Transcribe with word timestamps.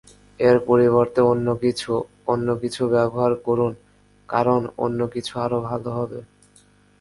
এর 0.39 0.57
পরিবর্তে 0.67 1.19
অন্য 1.31 1.47
কিছু- 1.63 1.91
অন্য 2.33 2.47
কিছু- 2.61 2.81
ব্যবহার 2.95 3.33
করুন, 3.45 3.71
কারণ 4.29 4.61
অন্য 4.85 4.99
কিছু 5.13 5.33
আরও 5.45 5.59
ভালো 5.69 5.89
হবে। 5.97 6.19